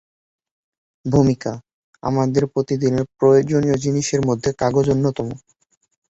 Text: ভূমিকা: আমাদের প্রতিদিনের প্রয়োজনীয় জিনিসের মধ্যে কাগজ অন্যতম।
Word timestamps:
ভূমিকা: 1.05 1.51
আমাদের 2.03 2.43
প্রতিদিনের 2.53 3.05
প্রয়োজনীয় 3.19 3.77
জিনিসের 3.77 4.21
মধ্যে 4.27 4.49
কাগজ 4.53 4.85
অন্যতম। 4.89 5.27